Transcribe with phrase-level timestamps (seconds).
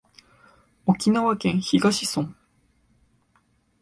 [0.87, 2.33] 沖縄県東村